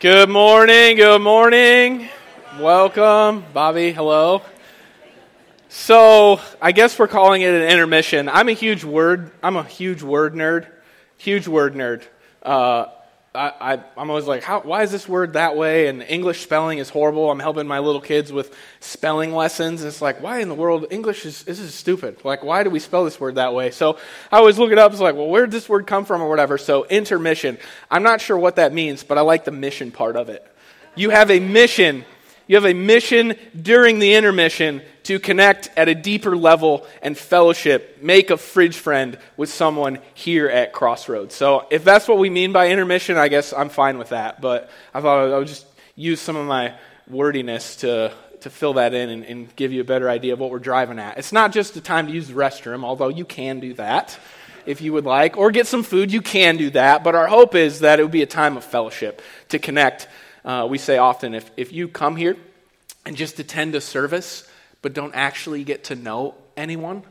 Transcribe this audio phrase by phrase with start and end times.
[0.00, 2.08] Good morning, good morning.
[2.60, 3.44] Welcome.
[3.52, 4.42] Bobby, hello.
[5.68, 8.28] So, I guess we're calling it an intermission.
[8.28, 10.66] I'm a huge word, I'm a huge word nerd.
[11.18, 12.04] Huge word nerd.
[12.42, 12.86] Uh,
[13.34, 15.86] I, am always like, how, why is this word that way?
[15.86, 17.30] And English spelling is horrible.
[17.30, 19.84] I'm helping my little kids with spelling lessons.
[19.84, 20.86] It's like, why in the world?
[20.90, 22.24] English is, this is stupid.
[22.24, 23.70] Like, why do we spell this word that way?
[23.70, 23.98] So
[24.32, 24.92] I always look it up.
[24.92, 26.58] It's like, well, where did this word come from or whatever?
[26.58, 27.58] So intermission.
[27.90, 30.44] I'm not sure what that means, but I like the mission part of it.
[30.96, 32.04] You have a mission
[32.48, 38.02] you have a mission during the intermission to connect at a deeper level and fellowship,
[38.02, 41.34] make a fridge friend with someone here at Crossroads.
[41.34, 44.40] So, if that's what we mean by intermission, I guess I'm fine with that.
[44.40, 46.74] But I thought I would just use some of my
[47.08, 48.12] wordiness to,
[48.42, 50.98] to fill that in and, and give you a better idea of what we're driving
[50.98, 51.18] at.
[51.18, 54.18] It's not just a time to use the restroom, although you can do that
[54.66, 57.02] if you would like, or get some food, you can do that.
[57.02, 60.06] But our hope is that it would be a time of fellowship to connect
[60.44, 62.34] uh, we say often if, if you come here
[63.04, 64.47] and just attend a service,
[64.82, 67.02] but don't actually get to know anyone,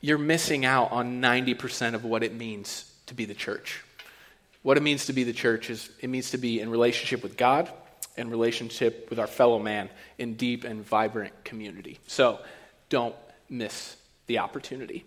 [0.00, 3.82] you're missing out on 90% of what it means to be the church.
[4.62, 7.36] What it means to be the church is it means to be in relationship with
[7.36, 7.70] God
[8.16, 11.98] and relationship with our fellow man in deep and vibrant community.
[12.06, 12.38] So
[12.88, 13.14] don't
[13.48, 15.04] miss the opportunity.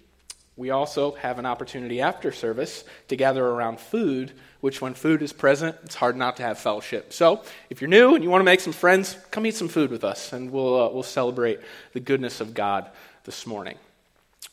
[0.57, 5.31] We also have an opportunity after service to gather around food, which, when food is
[5.31, 7.13] present, it's hard not to have fellowship.
[7.13, 9.91] So, if you're new and you want to make some friends, come eat some food
[9.91, 11.59] with us, and we'll, uh, we'll celebrate
[11.93, 12.89] the goodness of God
[13.23, 13.77] this morning.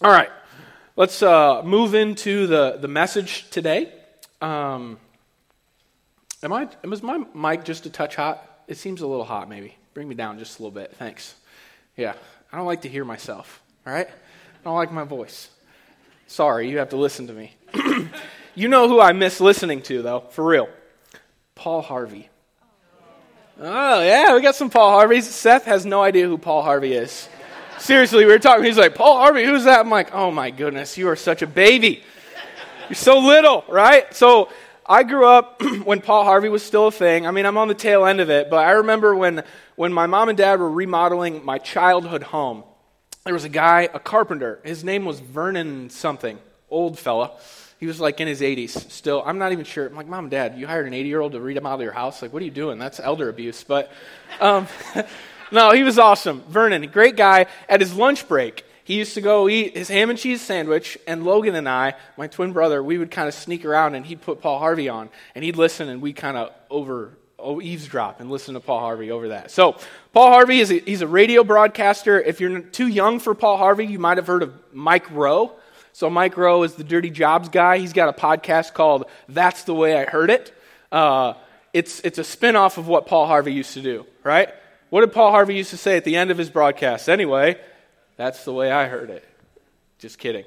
[0.02, 0.28] All right,
[0.94, 3.90] let's uh, move into the, the message today.
[4.42, 4.98] Um,
[6.42, 8.46] am I, is my mic just a touch hot?
[8.68, 9.74] It seems a little hot, maybe.
[9.94, 10.94] Bring me down just a little bit.
[10.96, 11.34] Thanks.
[11.96, 12.12] Yeah,
[12.52, 14.08] I don't like to hear myself, all right?
[14.08, 15.48] I don't like my voice.
[16.26, 17.54] Sorry, you have to listen to me.
[18.54, 20.68] you know who I miss listening to, though, for real.
[21.54, 22.28] Paul Harvey.
[23.60, 25.28] Oh, yeah, we got some Paul Harveys.
[25.28, 27.28] Seth has no idea who Paul Harvey is.
[27.78, 28.64] Seriously, we were talking.
[28.64, 29.80] He's like, Paul Harvey, who's that?
[29.80, 32.02] I'm like, oh my goodness, you are such a baby.
[32.88, 34.12] You're so little, right?
[34.14, 34.48] So
[34.84, 37.26] I grew up when Paul Harvey was still a thing.
[37.26, 39.44] I mean, I'm on the tail end of it, but I remember when,
[39.76, 42.64] when my mom and dad were remodeling my childhood home
[43.24, 44.60] there was a guy, a carpenter.
[44.64, 47.32] His name was Vernon something, old fella.
[47.80, 49.22] He was like in his 80s still.
[49.24, 49.86] I'm not even sure.
[49.86, 51.80] I'm like, Mom, Dad, you hired an 80 year old to read him out of
[51.80, 52.20] your house?
[52.20, 52.78] Like, what are you doing?
[52.78, 53.64] That's elder abuse.
[53.64, 53.90] But
[54.40, 54.68] um,
[55.52, 56.42] no, he was awesome.
[56.48, 57.46] Vernon, great guy.
[57.66, 61.24] At his lunch break, he used to go eat his ham and cheese sandwich, and
[61.24, 64.42] Logan and I, my twin brother, we would kind of sneak around and he'd put
[64.42, 68.54] Paul Harvey on, and he'd listen, and we'd kind of over oh, eavesdrop and listen
[68.54, 69.50] to Paul Harvey over that.
[69.50, 69.76] So,
[70.12, 72.20] Paul Harvey is a, he's a radio broadcaster.
[72.20, 75.52] If you're too young for Paul Harvey, you might have heard of Mike Rowe.
[75.92, 77.78] So, Mike Rowe is the Dirty Jobs guy.
[77.78, 80.52] He's got a podcast called That's the Way I Heard It.
[80.90, 81.34] Uh,
[81.72, 84.48] it's, it's a spinoff of what Paul Harvey used to do, right?
[84.90, 87.08] What did Paul Harvey used to say at the end of his broadcast?
[87.08, 87.60] Anyway,
[88.16, 89.24] that's the way I heard it.
[89.98, 90.44] Just kidding.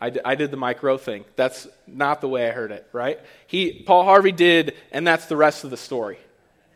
[0.00, 1.24] I, d- I did the Mike Rowe thing.
[1.34, 3.18] That's not the way I heard it, right?
[3.48, 6.18] He, Paul Harvey did, and that's the rest of the story.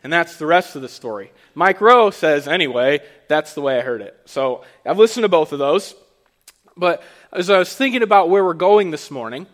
[0.03, 1.31] And that's the rest of the story.
[1.55, 2.99] Mike Rowe says, anyway,
[3.29, 4.19] that's the way I heard it.
[4.25, 5.95] So I've listened to both of those.
[6.75, 9.47] But as I was thinking about where we're going this morning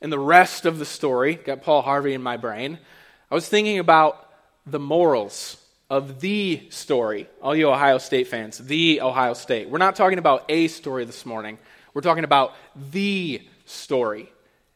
[0.00, 2.78] and the rest of the story, got Paul Harvey in my brain,
[3.30, 4.30] I was thinking about
[4.66, 5.56] the morals
[5.90, 7.28] of the story.
[7.42, 9.68] All you Ohio State fans, the Ohio State.
[9.68, 11.58] We're not talking about a story this morning,
[11.94, 12.54] we're talking about
[12.92, 14.30] the story.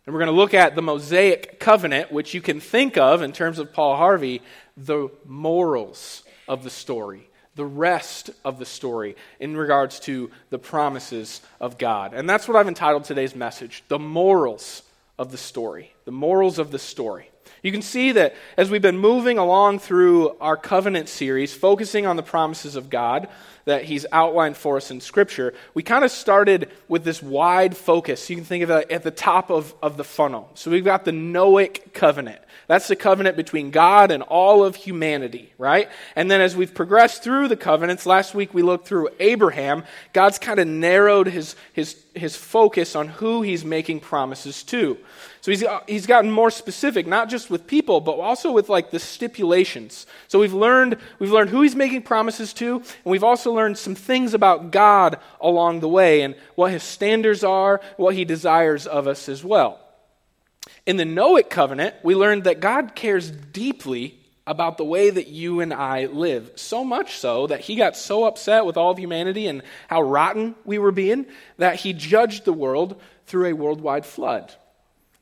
[0.06, 3.32] And we're going to look at the Mosaic covenant, which you can think of in
[3.32, 4.40] terms of Paul Harvey
[4.86, 11.40] the morals of the story, the rest of the story in regards to the promises
[11.60, 12.14] of God.
[12.14, 14.82] And that's what I've entitled today's message The Morals
[15.18, 15.92] of the Story.
[16.04, 17.29] The Morals of the Story.
[17.62, 22.16] You can see that as we've been moving along through our covenant series, focusing on
[22.16, 23.28] the promises of God
[23.66, 28.28] that He's outlined for us in Scripture, we kind of started with this wide focus.
[28.30, 30.50] You can think of it at the top of, of the funnel.
[30.54, 32.40] So we've got the Noahic covenant.
[32.66, 35.88] That's the covenant between God and all of humanity, right?
[36.14, 40.38] And then as we've progressed through the covenants, last week we looked through Abraham, God's
[40.38, 44.98] kind of narrowed his, his, his focus on who he's making promises to.
[45.40, 48.90] So he's, uh, he's gotten more specific, not just with people, but also with like
[48.90, 50.06] the stipulations.
[50.28, 53.94] So we've learned, we've learned who he's making promises to, and we've also learned some
[53.94, 59.06] things about God along the way and what his standards are, what he desires of
[59.06, 59.80] us as well.
[60.86, 64.19] In the Noahic covenant, we learned that God cares deeply
[64.50, 66.50] about the way that you and I live.
[66.56, 70.56] So much so that he got so upset with all of humanity and how rotten
[70.64, 71.26] we were being
[71.58, 74.52] that he judged the world through a worldwide flood.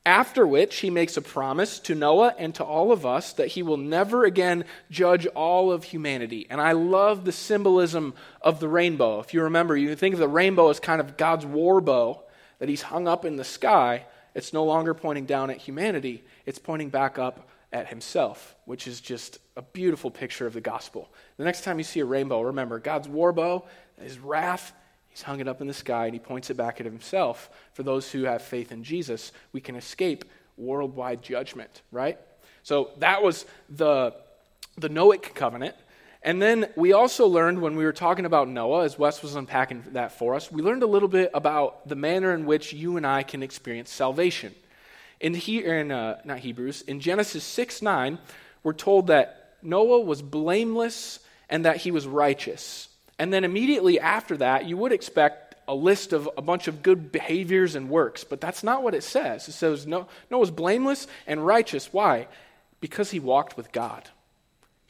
[0.06, 3.62] After which he makes a promise to Noah and to all of us that he
[3.62, 6.46] will never again judge all of humanity.
[6.48, 9.20] And I love the symbolism of the rainbow.
[9.20, 12.22] If you remember, you think of the rainbow as kind of God's war bow
[12.60, 14.06] that he's hung up in the sky.
[14.34, 19.00] It's no longer pointing down at humanity, it's pointing back up at himself, which is
[19.00, 21.08] just a beautiful picture of the gospel.
[21.36, 23.64] The next time you see a rainbow, remember God's war bow,
[24.00, 24.72] his wrath,
[25.18, 27.50] He's hung it up in the sky and he points it back at himself.
[27.72, 30.24] For those who have faith in Jesus, we can escape
[30.56, 32.18] worldwide judgment, right?
[32.62, 34.14] So that was the,
[34.76, 35.74] the Noahic covenant.
[36.22, 39.82] And then we also learned when we were talking about Noah, as Wes was unpacking
[39.92, 43.04] that for us, we learned a little bit about the manner in which you and
[43.04, 44.54] I can experience salvation.
[45.20, 48.18] In, he, in uh, not Hebrews, in Genesis 6 9,
[48.62, 52.88] we're told that Noah was blameless and that he was righteous.
[53.18, 57.12] And then immediately after that, you would expect a list of a bunch of good
[57.12, 59.48] behaviors and works, but that's not what it says.
[59.48, 61.92] It says Noah was blameless and righteous.
[61.92, 62.28] Why?
[62.80, 64.08] Because he walked with God.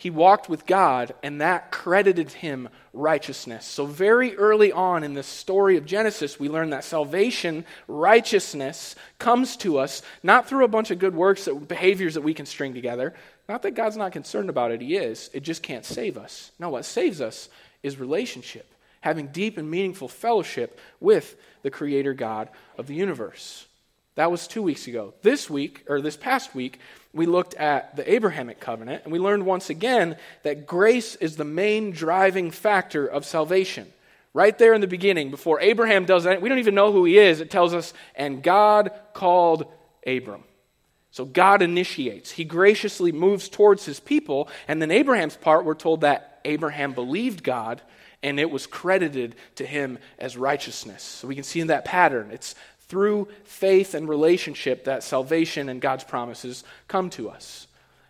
[0.01, 3.67] He walked with God, and that credited him righteousness.
[3.67, 9.57] So, very early on in the story of Genesis, we learn that salvation, righteousness, comes
[9.57, 12.75] to us not through a bunch of good works, that, behaviors that we can string
[12.75, 13.13] together.
[13.49, 15.31] Not that God's not concerned about it, He is.
[15.33, 16.53] It just can't save us.
[16.61, 17.49] No, what saves us
[17.83, 23.67] is relationship, having deep and meaningful fellowship with the Creator God of the universe.
[24.15, 25.15] That was two weeks ago.
[25.23, 26.79] This week, or this past week,
[27.13, 31.45] we looked at the Abrahamic covenant, and we learned once again that grace is the
[31.45, 33.87] main driving factor of salvation.
[34.35, 37.19] Right there in the beginning, before Abraham does that, we don't even know who he
[37.19, 37.41] is.
[37.41, 39.67] It tells us, and God called
[40.07, 40.45] Abram.
[41.11, 42.31] So God initiates.
[42.31, 44.49] He graciously moves towards his people.
[44.69, 47.83] And then Abraham's part, we're told that Abraham believed God
[48.23, 51.03] and it was credited to him as righteousness.
[51.03, 52.31] So we can see in that pattern.
[52.33, 52.55] It's
[52.89, 57.67] through faith and relationship that salvation and God's promises come to us.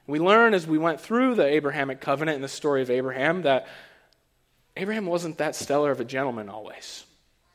[0.06, 3.66] We learn as we went through the Abrahamic covenant and the story of Abraham that
[4.76, 7.04] Abraham wasn't that stellar of a gentleman always.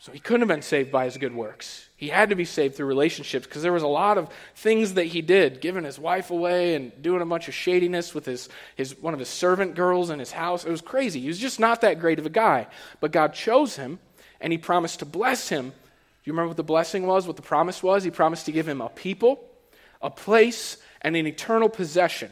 [0.04, 1.88] So he couldn't have been saved by his good works.
[1.96, 5.06] He had to be saved through relationships because there was a lot of things that
[5.06, 9.00] he did, giving his wife away and doing a bunch of shadiness with his, his
[9.00, 10.66] one of his servant girls in his house.
[10.66, 11.22] It was crazy.
[11.22, 12.68] He was just not that great of a guy.
[13.00, 14.00] But God chose him
[14.42, 15.72] and he promised to bless him.
[16.24, 17.28] Do you remember what the blessing was?
[17.28, 18.06] What the promise was?
[18.06, 19.44] He promised to give him a people,
[20.02, 22.32] a place, and an eternal possession.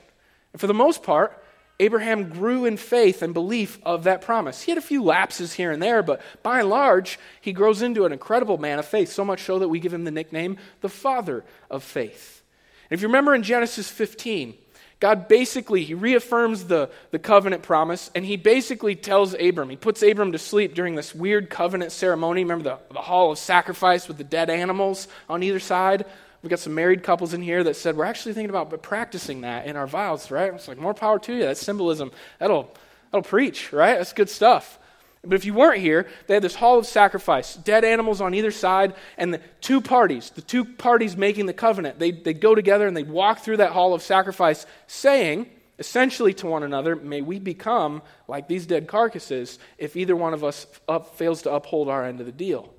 [0.54, 1.38] And for the most part,
[1.82, 4.62] Abraham grew in faith and belief of that promise.
[4.62, 8.06] He had a few lapses here and there, but by and large, he grows into
[8.06, 10.90] an incredible man of faith, so much so that we give him the nickname the
[10.90, 12.44] father of faith.
[12.90, 14.54] And if you remember in Genesis 15,
[15.02, 20.04] God basically he reaffirms the, the covenant promise, and he basically tells Abram, he puts
[20.04, 22.44] Abram to sleep during this weird covenant ceremony.
[22.44, 26.06] Remember the, the hall of sacrifice with the dead animals on either side?
[26.44, 29.66] We've got some married couples in here that said, we're actually thinking about practicing that
[29.66, 30.54] in our vows, right?
[30.54, 31.42] It's like, more power to you.
[31.42, 32.72] That symbolism, that'll,
[33.12, 33.98] that'll preach, right?
[33.98, 34.78] That's good stuff.
[35.24, 38.50] But if you weren't here, they had this hall of sacrifice, dead animals on either
[38.50, 42.88] side, and the two parties, the two parties making the covenant, they'd, they'd go together
[42.88, 45.48] and they'd walk through that hall of sacrifice saying,
[45.78, 50.44] essentially to one another, may we become like these dead carcasses if either one of
[50.44, 52.74] us up, fails to uphold our end of the deal.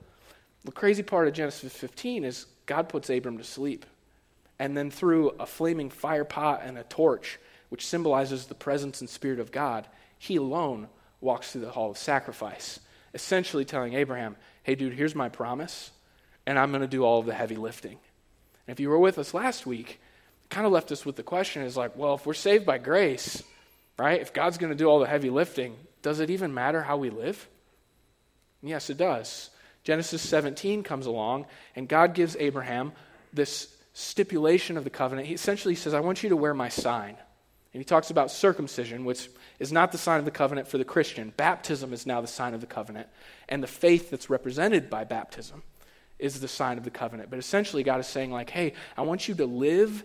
[0.64, 3.86] The crazy part of Genesis 15 is God puts Abram to sleep.
[4.58, 7.38] And then through a flaming fire pot and a torch,
[7.68, 9.86] which symbolizes the presence and spirit of God,
[10.18, 10.88] he alone
[11.22, 12.80] walks through the hall of sacrifice,
[13.14, 15.90] essentially telling Abraham, hey, dude, here's my promise,
[16.46, 17.98] and I'm going to do all of the heavy lifting.
[18.66, 20.00] And if you were with us last week,
[20.50, 23.42] kind of left us with the question is like, well, if we're saved by grace,
[23.98, 26.96] right, if God's going to do all the heavy lifting, does it even matter how
[26.96, 27.48] we live?
[28.64, 29.50] yes, it does.
[29.82, 32.92] Genesis 17 comes along, and God gives Abraham
[33.32, 35.26] this stipulation of the covenant.
[35.26, 37.16] He essentially says, I want you to wear my sign.
[37.74, 39.28] And he talks about circumcision, which
[39.62, 41.32] is not the sign of the covenant for the Christian.
[41.36, 43.06] Baptism is now the sign of the covenant.
[43.48, 45.62] And the faith that's represented by baptism
[46.18, 47.30] is the sign of the covenant.
[47.30, 50.04] But essentially, God is saying, like, hey, I want you to live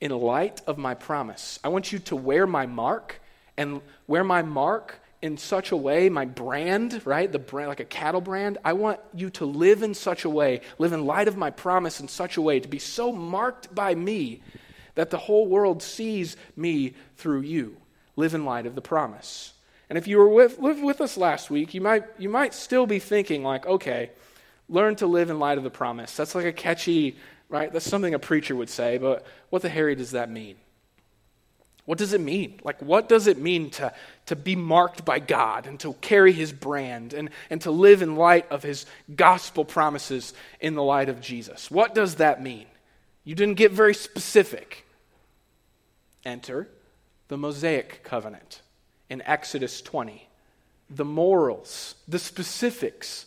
[0.00, 1.58] in light of my promise.
[1.64, 3.20] I want you to wear my mark
[3.56, 7.32] and wear my mark in such a way, my brand, right?
[7.32, 8.58] The brand, like a cattle brand.
[8.64, 11.98] I want you to live in such a way, live in light of my promise
[11.98, 14.40] in such a way, to be so marked by me
[14.94, 17.78] that the whole world sees me through you.
[18.16, 19.52] Live in light of the promise.
[19.88, 22.86] And if you were with, live with us last week, you might, you might still
[22.86, 24.10] be thinking, like, okay,
[24.68, 26.16] learn to live in light of the promise.
[26.16, 27.16] That's like a catchy,
[27.48, 27.72] right?
[27.72, 30.56] That's something a preacher would say, but what the Harry does that mean?
[31.84, 32.60] What does it mean?
[32.64, 33.92] Like, what does it mean to,
[34.26, 38.16] to be marked by God and to carry his brand and, and to live in
[38.16, 41.70] light of his gospel promises in the light of Jesus?
[41.70, 42.64] What does that mean?
[43.22, 44.86] You didn't get very specific.
[46.24, 46.68] Enter
[47.28, 48.62] the Mosaic covenant
[49.08, 50.28] in Exodus 20.
[50.90, 53.26] The morals, the specifics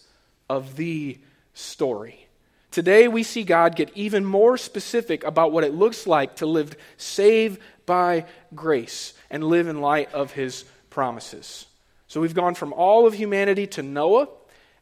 [0.50, 1.18] of the
[1.54, 2.28] story.
[2.70, 6.76] Today, we see God get even more specific about what it looks like to live
[6.98, 11.66] saved by grace and live in light of his promises.
[12.08, 14.28] So we've gone from all of humanity to Noah,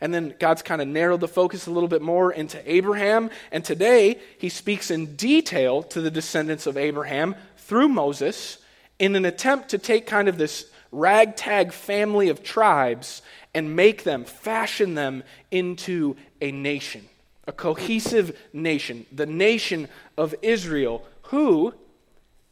[0.01, 3.29] and then God's kind of narrowed the focus a little bit more into Abraham.
[3.51, 8.57] And today, he speaks in detail to the descendants of Abraham through Moses
[8.99, 13.21] in an attempt to take kind of this ragtag family of tribes
[13.53, 17.07] and make them, fashion them into a nation,
[17.47, 19.87] a cohesive nation, the nation
[20.17, 21.73] of Israel, who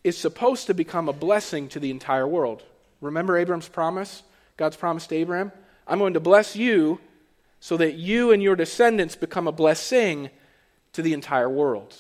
[0.04, 2.64] is supposed to become a blessing to the entire world.
[3.02, 4.24] Remember Abram's promise?
[4.58, 5.52] God's promise to Abraham?
[5.88, 7.00] I'm going to bless you
[7.60, 10.30] so that you and your descendants become a blessing
[10.94, 11.96] to the entire world.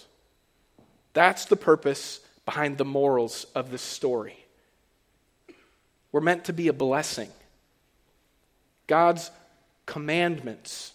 [1.13, 4.37] That's the purpose behind the morals of this story.
[6.11, 7.29] We're meant to be a blessing.
[8.87, 9.31] God's
[9.85, 10.93] commandments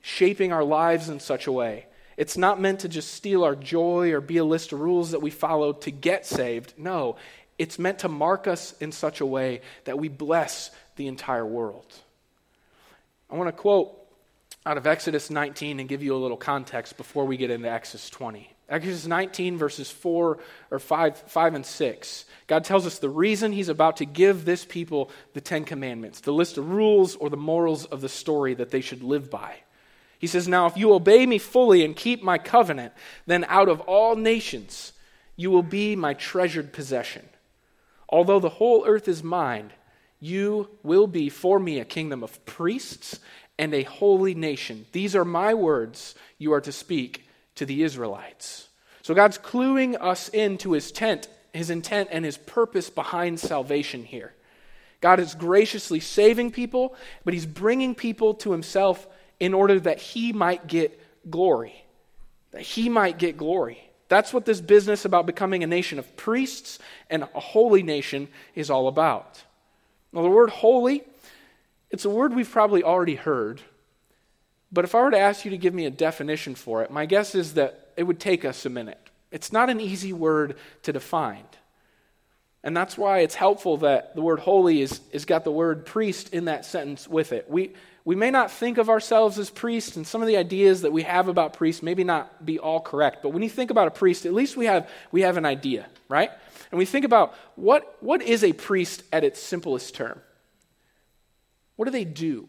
[0.00, 1.86] shaping our lives in such a way.
[2.16, 5.22] It's not meant to just steal our joy or be a list of rules that
[5.22, 6.74] we follow to get saved.
[6.76, 7.16] No,
[7.58, 11.86] it's meant to mark us in such a way that we bless the entire world.
[13.30, 13.94] I want to quote
[14.66, 18.10] out of Exodus 19 and give you a little context before we get into Exodus
[18.10, 18.52] 20.
[18.68, 20.38] Exodus 19, verses 4
[20.70, 22.24] or 5, 5 and 6.
[22.46, 26.32] God tells us the reason he's about to give this people the Ten Commandments, the
[26.32, 29.56] list of rules or the morals of the story that they should live by.
[30.18, 32.92] He says, Now, if you obey me fully and keep my covenant,
[33.26, 34.92] then out of all nations
[35.34, 37.26] you will be my treasured possession.
[38.08, 39.72] Although the whole earth is mine,
[40.20, 43.20] you will be for me a kingdom of priests
[43.58, 44.86] and a holy nation.
[44.92, 47.27] These are my words you are to speak
[47.58, 48.68] to the Israelites.
[49.02, 54.34] So God's cluing us into his tent, his intent and his purpose behind salvation here.
[55.00, 59.06] God is graciously saving people, but he's bringing people to himself
[59.38, 61.00] in order that he might get
[61.30, 61.84] glory.
[62.50, 63.78] That he might get glory.
[64.08, 66.78] That's what this business about becoming a nation of priests
[67.10, 69.42] and a holy nation is all about.
[70.12, 71.04] Now, the word holy,
[71.90, 73.60] it's a word we've probably already heard,
[74.70, 77.06] but if I were to ask you to give me a definition for it, my
[77.06, 78.98] guess is that it would take us a minute.
[79.30, 81.44] It's not an easy word to define.
[82.62, 86.34] And that's why it's helpful that the word holy is, is got the word priest
[86.34, 87.48] in that sentence with it.
[87.48, 87.72] We,
[88.04, 91.02] we may not think of ourselves as priests, and some of the ideas that we
[91.02, 93.22] have about priests maybe not be all correct.
[93.22, 95.86] But when you think about a priest, at least we have, we have an idea,
[96.08, 96.30] right?
[96.70, 100.20] And we think about what, what is a priest at its simplest term?
[101.76, 102.48] What do they do?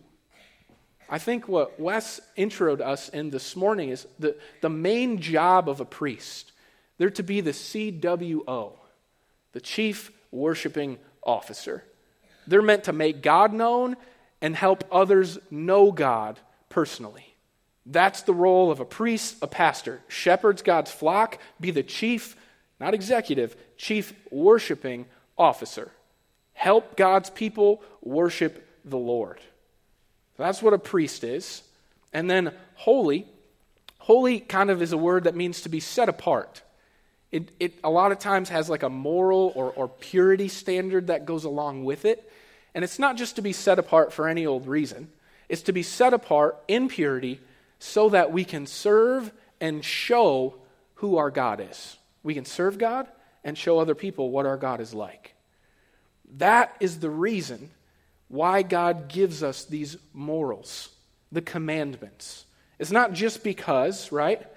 [1.10, 5.80] I think what Wes introed us in this morning is the, the main job of
[5.80, 6.52] a priest.
[6.98, 8.74] They're to be the CWO,
[9.54, 11.84] the chief worshiping officer.
[12.46, 13.98] They're meant to make God known
[14.42, 16.40] and help others know God
[16.70, 17.26] personally.
[17.86, 20.02] That's the role of a priest, a pastor.
[20.08, 22.36] Shepherds God's flock, be the chief,
[22.80, 25.92] not executive, chief worshiping officer.
[26.54, 29.40] Help God's people worship the Lord.
[30.40, 31.62] That's what a priest is.
[32.14, 33.28] And then holy.
[34.00, 36.64] Holy kind of is a word that means to be set apart.
[37.32, 41.26] It, it a lot of times has like a moral or, or purity standard that
[41.26, 42.32] goes along with it.
[42.74, 45.10] And it's not just to be set apart for any old reason,
[45.48, 47.40] it's to be set apart in purity
[47.80, 50.56] so that we can serve and show
[50.96, 51.98] who our God is.
[52.24, 53.08] We can serve God
[53.44, 55.34] and show other people what our God is like.
[56.38, 57.72] That is the reason
[58.30, 60.90] why God gives us these morals,
[61.32, 62.46] the commandments.
[62.78, 64.48] It's not just because, right?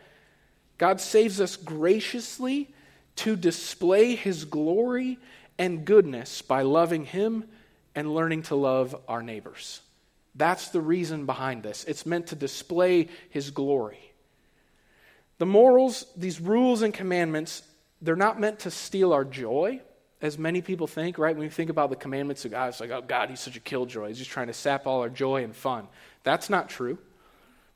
[0.78, 2.72] God saves us graciously
[3.16, 5.18] to display his glory
[5.58, 7.44] and goodness by loving him
[7.94, 9.80] and learning to love our neighbors.
[10.34, 11.84] That's the reason behind this.
[11.84, 14.12] It's meant to display his glory.
[15.38, 17.62] The morals, these rules and commandments,
[18.00, 19.80] they're not meant to steal our joy
[20.22, 21.36] as many people think, right?
[21.36, 23.60] When we think about the commandments of God, it's like, oh, God, he's such a
[23.60, 24.08] killjoy.
[24.08, 25.88] He's just trying to sap all our joy and fun.
[26.22, 26.96] That's not true,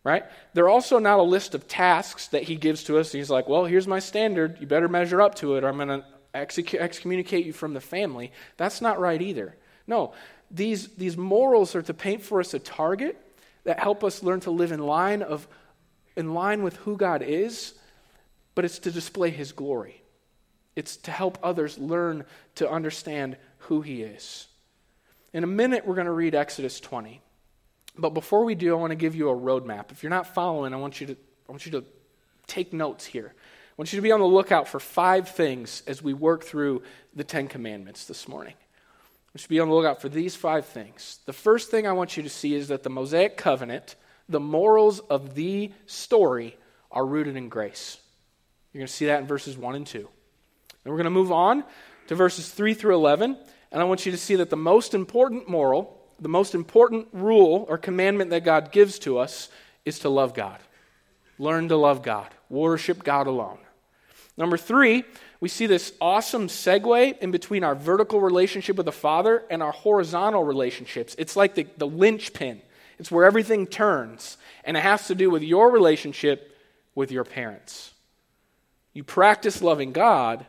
[0.04, 0.24] right?
[0.54, 3.10] They're also not a list of tasks that he gives to us.
[3.10, 4.58] He's like, well, here's my standard.
[4.60, 6.04] You better measure up to it, or I'm going to
[6.80, 8.30] excommunicate you from the family.
[8.56, 9.56] That's not right either.
[9.88, 10.12] No,
[10.48, 13.20] these, these morals are to paint for us a target
[13.64, 15.48] that help us learn to live in line, of,
[16.14, 17.74] in line with who God is,
[18.54, 20.00] but it's to display his glory.
[20.76, 22.24] It's to help others learn
[22.56, 24.46] to understand who He is.
[25.32, 27.20] In a minute, we're going to read Exodus 20.
[27.98, 29.90] But before we do, I want to give you a roadmap.
[29.90, 31.16] If you're not following, I want you to,
[31.48, 31.84] I want you to
[32.46, 33.32] take notes here.
[33.34, 36.82] I want you to be on the lookout for five things as we work through
[37.14, 38.54] the Ten Commandments this morning.
[39.34, 41.18] We should be on the lookout for these five things.
[41.26, 43.96] The first thing I want you to see is that the Mosaic covenant,
[44.28, 46.56] the morals of the story,
[46.90, 47.98] are rooted in grace.
[48.72, 50.08] You're going to see that in verses 1 and 2.
[50.86, 51.64] And we're going to move on
[52.06, 53.36] to verses 3 through 11.
[53.72, 57.66] And I want you to see that the most important moral, the most important rule
[57.68, 59.48] or commandment that God gives to us
[59.84, 60.60] is to love God.
[61.40, 63.58] Learn to love God, worship God alone.
[64.36, 65.02] Number three,
[65.40, 69.72] we see this awesome segue in between our vertical relationship with the Father and our
[69.72, 71.16] horizontal relationships.
[71.18, 72.62] It's like the, the linchpin,
[73.00, 76.56] it's where everything turns, and it has to do with your relationship
[76.94, 77.92] with your parents.
[78.92, 80.46] You practice loving God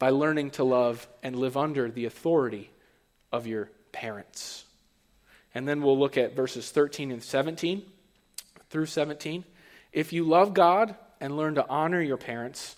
[0.00, 2.70] by learning to love and live under the authority
[3.30, 4.64] of your parents.
[5.54, 7.82] And then we'll look at verses 13 and 17
[8.70, 9.44] through 17.
[9.92, 12.76] If you love God and learn to honor your parents,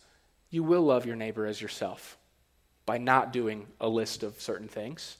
[0.50, 2.18] you will love your neighbor as yourself
[2.86, 5.16] by not doing a list of certain things.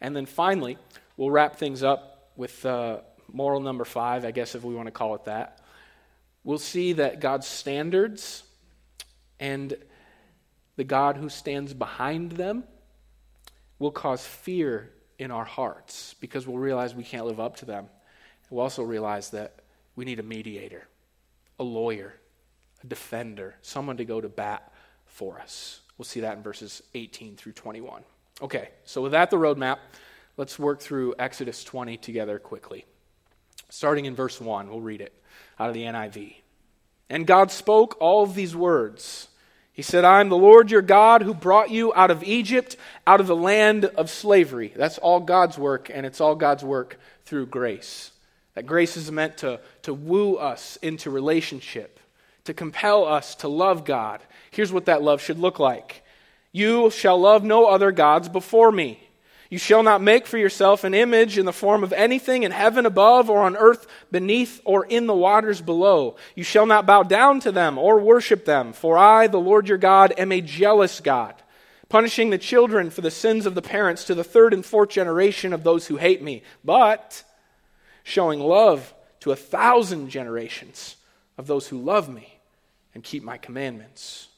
[0.00, 0.78] And then finally,
[1.18, 4.92] we'll wrap things up with uh, moral number five, I guess if we want to
[4.92, 5.60] call it that.
[6.44, 8.42] We'll see that God's standards
[9.38, 9.76] and
[10.76, 12.64] the God who stands behind them
[13.78, 17.86] will cause fear in our hearts because we'll realize we can't live up to them.
[18.50, 19.54] We'll also realize that
[19.96, 20.86] we need a mediator,
[21.58, 22.14] a lawyer,
[22.82, 24.72] a defender, someone to go to bat
[25.06, 25.80] for us.
[25.96, 28.02] We'll see that in verses 18 through 21.
[28.40, 29.78] Okay, so with that, the roadmap,
[30.36, 32.84] let's work through Exodus 20 together quickly.
[33.68, 35.12] Starting in verse 1, we'll read it
[35.58, 36.36] out of the NIV.
[37.08, 39.28] And God spoke all these words.
[39.72, 42.76] He said, I am the Lord your God who brought you out of Egypt,
[43.06, 44.72] out of the land of slavery.
[44.76, 48.10] That's all God's work, and it's all God's work through grace.
[48.54, 51.98] That grace is meant to, to woo us into relationship,
[52.44, 54.20] to compel us to love God
[54.52, 56.04] Here's what that love should look like
[56.52, 59.08] You shall love no other gods before me.
[59.52, 62.86] You shall not make for yourself an image in the form of anything in heaven
[62.86, 66.16] above, or on earth beneath, or in the waters below.
[66.34, 69.76] You shall not bow down to them or worship them, for I, the Lord your
[69.76, 71.34] God, am a jealous God,
[71.90, 75.52] punishing the children for the sins of the parents to the third and fourth generation
[75.52, 77.22] of those who hate me, but
[78.04, 80.96] showing love to a thousand generations
[81.36, 82.38] of those who love me
[82.94, 84.28] and keep my commandments.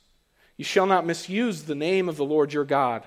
[0.57, 3.05] You shall not misuse the name of the Lord your God,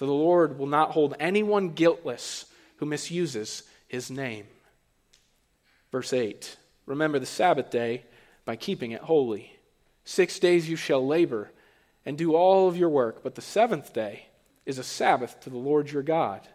[0.00, 4.46] for the Lord will not hold anyone guiltless who misuses his name.
[5.92, 8.04] Verse 8 Remember the Sabbath day
[8.46, 9.58] by keeping it holy.
[10.06, 11.50] Six days you shall labor
[12.06, 14.28] and do all of your work, but the seventh day
[14.64, 16.48] is a Sabbath to the Lord your God.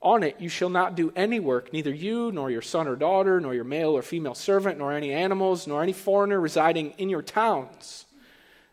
[0.00, 3.40] On it you shall not do any work, neither you, nor your son or daughter,
[3.40, 7.20] nor your male or female servant, nor any animals, nor any foreigner residing in your
[7.20, 8.04] towns.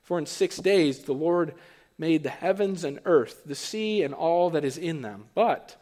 [0.04, 1.56] For in six days the Lord
[2.00, 5.26] made the heavens and earth, the sea and all that is in them.
[5.36, 5.76] But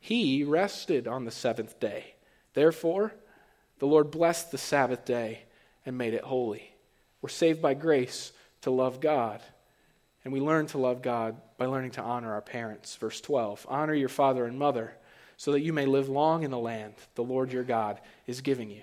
[0.00, 2.14] he rested on the seventh day.
[2.54, 3.12] Therefore,
[3.78, 5.42] the Lord blessed the Sabbath day
[5.84, 6.74] and made it holy.
[7.20, 9.42] We're saved by grace to love God.
[10.24, 12.96] And we learn to love God by learning to honor our parents.
[12.96, 14.94] Verse 12 Honor your father and mother,
[15.36, 18.70] so that you may live long in the land the Lord your God is giving
[18.70, 18.82] you.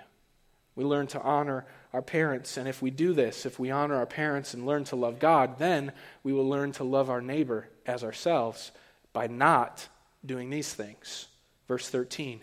[0.76, 2.58] We learn to honor our parents.
[2.58, 5.60] And if we do this, if we honor our parents and learn to love God,
[5.60, 5.92] then
[6.24, 8.72] we will learn to love our neighbor as ourselves
[9.14, 9.88] by not
[10.26, 11.28] doing these things.
[11.68, 12.42] Verse 13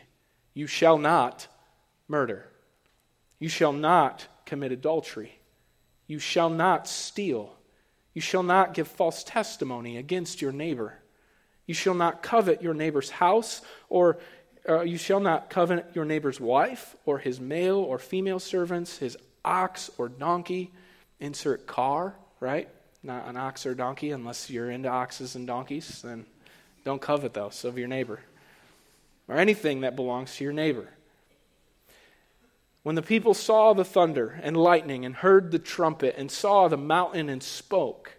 [0.55, 1.47] You shall not
[2.09, 2.49] murder,
[3.39, 5.39] you shall not commit adultery,
[6.07, 7.55] you shall not steal,
[8.13, 10.99] you shall not give false testimony against your neighbor.
[11.67, 14.19] You shall not covet your neighbor's house or
[14.69, 19.17] uh, you shall not covet your neighbor's wife, or his male or female servants, his
[19.45, 20.73] ox or donkey,
[21.21, 22.69] insert car, right?
[23.03, 26.25] Not an ox or donkey, unless you're into oxes and donkeys, then
[26.85, 28.21] don't covet those of your neighbor.
[29.29, 30.89] Or anything that belongs to your neighbor.
[32.83, 36.77] When the people saw the thunder and lightning and heard the trumpet and saw the
[36.77, 38.19] mountain and spoke,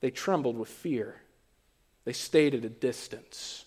[0.00, 1.22] they trembled with fear.
[2.04, 3.63] They stayed at a distance.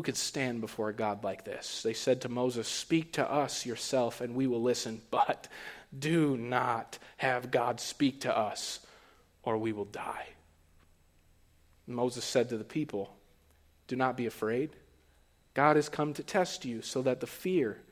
[0.00, 1.82] Who could stand before a God like this?
[1.82, 5.46] They said to Moses, Speak to us yourself, and we will listen, but
[5.98, 8.80] do not have God speak to us,
[9.42, 10.28] or we will die.
[11.86, 13.14] Moses said to the people,
[13.88, 14.70] Do not be afraid.
[15.52, 17.82] God has come to test you so that the fear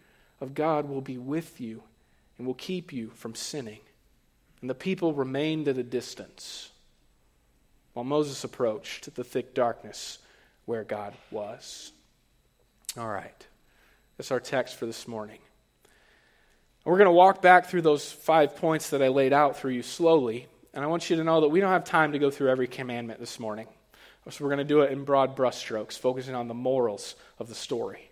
[0.40, 1.82] of God will be with you
[2.38, 3.80] and will keep you from sinning.
[4.62, 6.70] And the people remained at a distance
[7.92, 10.20] while Moses approached the thick darkness
[10.64, 11.92] where God was.
[12.98, 13.46] All right.
[14.16, 15.38] That's our text for this morning.
[16.84, 19.82] We're going to walk back through those five points that I laid out for you
[19.82, 22.50] slowly And I want you to know that we don't have time to go through
[22.50, 23.68] every commandment this morning.
[24.28, 27.54] So we're going to do it in broad brushstrokes, focusing on the morals of the
[27.54, 28.10] story.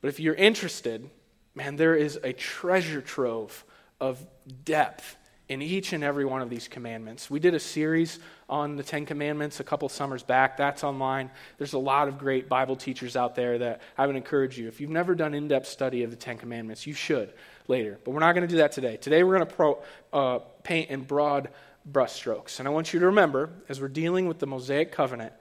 [0.00, 1.08] But if you're interested,
[1.54, 3.64] man, there is a treasure trove
[4.00, 4.26] of
[4.64, 5.16] depth
[5.48, 7.30] in each and every one of these commandments.
[7.30, 8.18] We did a series
[8.50, 10.58] on the Ten Commandments a couple summers back.
[10.58, 11.30] That's online.
[11.56, 14.68] There's a lot of great Bible teachers out there that I would encourage you.
[14.68, 17.32] If you've never done in depth study of the Ten Commandments, you should
[17.66, 17.98] later.
[18.04, 18.98] But we're not going to do that today.
[18.98, 19.82] Today we're going to pro,
[20.12, 21.48] uh, paint in broad
[21.90, 22.58] brushstrokes.
[22.58, 25.32] And I want you to remember, as we're dealing with the Mosaic covenant,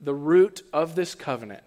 [0.00, 1.64] the root of this covenant,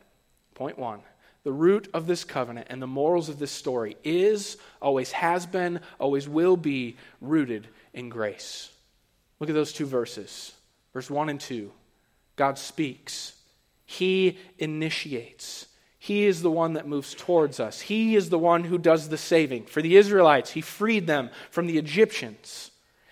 [0.55, 1.01] point one,
[1.43, 5.81] the root of this covenant and the morals of this story is, always has been,
[5.99, 8.71] always will be rooted in grace.
[9.39, 10.53] Look at those two verses.
[10.93, 11.71] Verse 1 and 2.
[12.35, 13.33] God speaks,
[13.85, 15.67] He initiates.
[15.97, 17.81] He is the one that moves towards us.
[17.81, 19.65] He is the one who does the saving.
[19.65, 22.71] For the Israelites, He freed them from the Egyptians.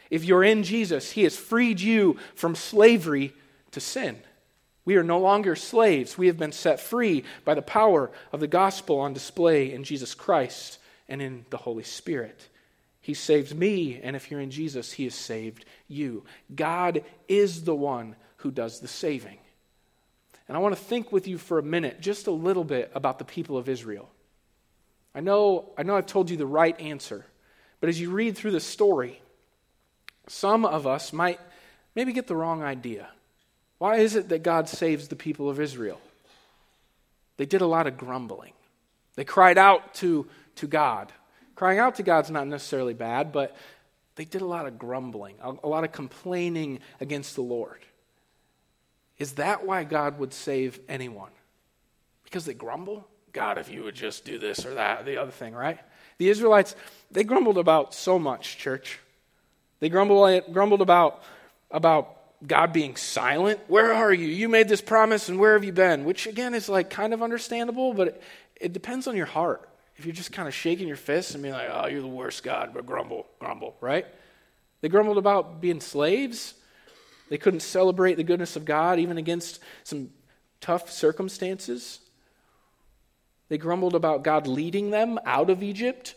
[0.10, 3.34] If you're in Jesus, He has freed you from slavery
[3.72, 4.18] to sin.
[4.86, 6.18] We are no longer slaves.
[6.18, 10.16] We have been set free by the power of the gospel on display in Jesus
[10.16, 12.48] Christ and in the Holy Spirit.
[13.02, 16.26] He saved me, and if you're in Jesus, He has saved you.
[16.54, 19.38] God is the one who does the saving.
[20.48, 23.20] And I want to think with you for a minute, just a little bit, about
[23.20, 24.10] the people of Israel.
[25.14, 27.26] I know, I know I've told you the right answer,
[27.80, 29.22] but as you read through the story,
[30.28, 31.40] some of us might
[31.96, 33.10] maybe get the wrong idea.
[33.78, 36.02] Why is it that God saves the people of Israel?
[37.38, 38.54] They did a lot of grumbling.
[39.16, 41.12] They cried out to, to God.
[41.60, 43.54] Crying out to God's not necessarily bad, but
[44.16, 47.82] they did a lot of grumbling, a, lot of complaining against the Lord.
[49.18, 51.32] Is that why God would save anyone?
[52.24, 53.06] Because they grumble?
[53.34, 55.78] God, if you would just do this or that, the other thing, right?
[56.18, 56.78] The Israelites,
[57.12, 58.98] they grumbled about so much, church.
[59.82, 61.22] They grumbled, grumbled about,
[61.72, 62.16] about
[62.48, 63.60] God being silent.
[63.68, 64.28] Where are you?
[64.28, 66.06] You made this promise, and where have you been?
[66.06, 68.24] Which, again, is like kind of understandable, but it,
[68.62, 69.69] it depends on your heart.
[70.00, 72.42] If you're just kind of shaking your fists and being like, oh, you're the worst
[72.42, 74.06] God, but grumble, grumble, right?
[74.82, 76.54] They grumbled about being slaves.
[77.30, 80.10] They couldn't celebrate the goodness of God even against some
[80.62, 82.00] tough circumstances.
[83.50, 86.16] They grumbled about God leading them out of Egypt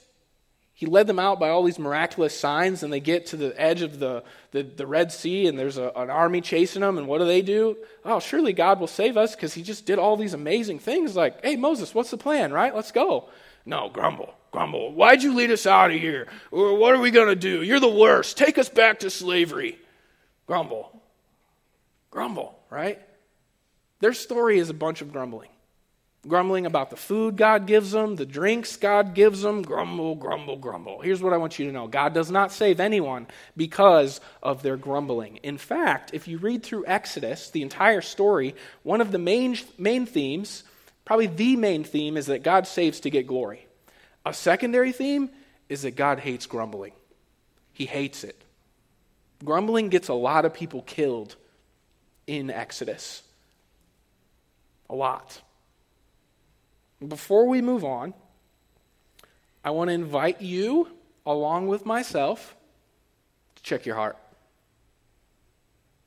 [0.82, 3.82] he led them out by all these miraculous signs, and they get to the edge
[3.82, 7.18] of the, the, the Red Sea, and there's a, an army chasing them, and what
[7.18, 7.76] do they do?
[8.04, 11.14] Oh, surely God will save us because he just did all these amazing things.
[11.14, 12.74] Like, hey, Moses, what's the plan, right?
[12.74, 13.28] Let's go.
[13.64, 14.92] No, grumble, grumble.
[14.92, 16.28] Why'd you lead us out of here?
[16.50, 17.62] Or what are we going to do?
[17.62, 18.36] You're the worst.
[18.36, 19.78] Take us back to slavery.
[20.46, 21.00] Grumble.
[22.10, 23.00] Grumble, right?
[24.00, 25.48] Their story is a bunch of grumbling
[26.26, 31.00] grumbling about the food God gives them, the drinks God gives them, grumble, grumble, grumble.
[31.00, 34.76] Here's what I want you to know God does not save anyone because of their
[34.76, 35.38] grumbling.
[35.38, 40.06] In fact, if you read through Exodus, the entire story, one of the main, main
[40.06, 40.62] themes,
[41.04, 43.66] probably the main theme, is that God saves to get glory.
[44.24, 45.30] A secondary theme
[45.68, 46.92] is that God hates grumbling,
[47.72, 48.36] He hates it.
[49.44, 51.34] Grumbling gets a lot of people killed
[52.26, 53.22] in Exodus.
[54.88, 55.40] A lot.
[57.06, 58.14] Before we move on,
[59.64, 60.88] I want to invite you,
[61.26, 62.54] along with myself,
[63.56, 64.16] to check your heart.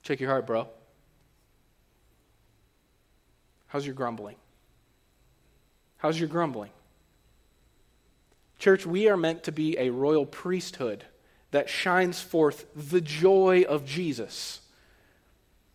[0.03, 0.67] Check your heart, bro.
[3.67, 4.35] How's your grumbling?
[6.05, 6.69] How's your grumbling?
[8.59, 11.03] Church, we are meant to be a royal priesthood
[11.49, 14.61] that shines forth the joy of Jesus.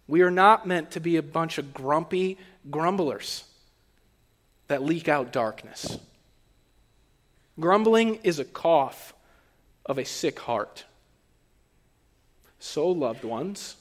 [0.07, 2.39] We are not meant to be a bunch of grumpy
[2.71, 3.43] grumblers
[4.69, 5.99] that leak out darkness.
[7.59, 9.13] Grumbling is a cough
[9.85, 10.85] of a sick heart.
[12.61, 13.75] So, loved ones,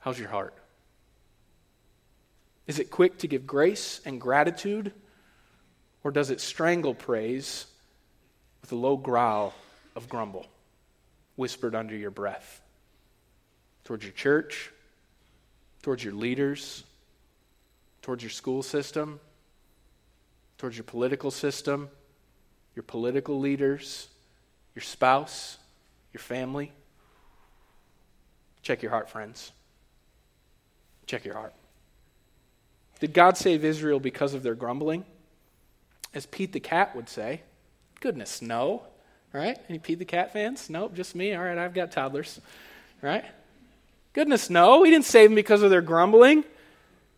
[0.00, 0.54] how's your heart?
[2.66, 4.90] Is it quick to give grace and gratitude,
[6.04, 7.66] or does it strangle praise
[8.60, 9.54] with a low growl
[9.96, 10.46] of grumble,
[11.36, 12.60] whispered under your breath?
[13.84, 14.70] Towards your church,
[15.82, 16.84] towards your leaders,
[18.02, 19.18] towards your school system,
[20.58, 21.88] towards your political system,
[22.74, 24.08] your political leaders,
[24.74, 25.58] your spouse,
[26.12, 26.72] your family.
[28.62, 29.52] Check your heart, friends.
[31.06, 31.54] Check your heart.
[33.00, 35.04] Did God save Israel because of their grumbling?
[36.14, 37.42] As Pete the Cat would say,
[38.00, 38.82] goodness, no.
[39.32, 39.58] Right?
[39.68, 40.70] Any Pete the Cat fans?
[40.70, 41.34] Nope, just me.
[41.34, 42.40] All right, I've got toddlers.
[43.02, 43.24] Right?
[44.12, 44.84] Goodness, no.
[44.84, 46.44] He didn't save them because of their grumbling.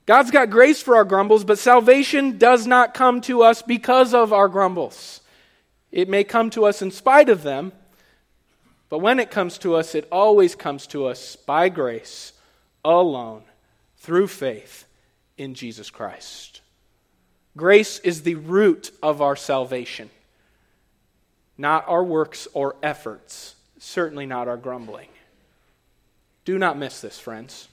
[0.06, 4.32] God's got grace for our grumbles, but salvation does not come to us because of
[4.32, 5.20] our grumbles.
[5.92, 7.72] It may come to us in spite of them,
[8.88, 12.32] But when it comes to us, it always comes to us by grace,
[12.85, 13.42] alone,
[13.98, 14.87] through faith
[15.37, 16.61] in Jesus Christ.
[17.56, 20.10] Grace is the root of our salvation,
[21.56, 25.08] not our works or efforts, certainly not our grumbling.
[26.44, 27.68] Do not miss this, friends.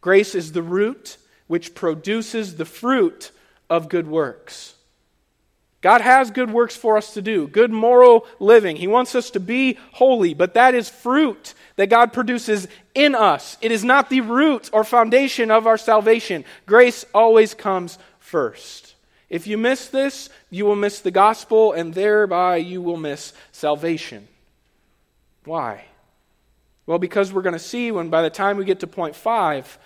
[0.00, 3.30] Grace is the root which produces the fruit
[3.70, 4.74] of good works.
[5.80, 8.74] God has good works for us to do, good moral living.
[8.74, 13.56] He wants us to be holy, but that is fruit that God produces in us.
[13.60, 16.44] It is not the root or foundation of our salvation.
[16.66, 18.85] Grace always comes first.
[19.28, 24.28] If you miss this, you will miss the gospel, and thereby you will miss salvation.
[25.44, 25.84] Why?
[26.86, 29.78] Well, because we're going to see when by the time we get to point five,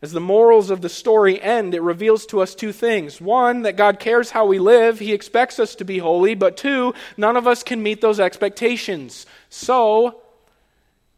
[0.00, 3.20] as the morals of the story end, it reveals to us two things.
[3.20, 4.98] One, that God cares how we live.
[4.98, 6.34] He expects us to be holy.
[6.34, 9.24] But two, none of us can meet those expectations.
[9.48, 10.20] So,